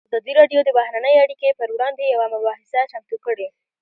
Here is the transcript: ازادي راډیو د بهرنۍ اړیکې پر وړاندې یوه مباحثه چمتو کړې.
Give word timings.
ازادي 0.09 0.33
راډیو 0.39 0.59
د 0.63 0.69
بهرنۍ 0.77 1.15
اړیکې 1.23 1.49
پر 1.59 1.69
وړاندې 1.75 2.03
یوه 2.13 2.27
مباحثه 2.33 2.81
چمتو 2.91 3.17
کړې. 3.25 3.47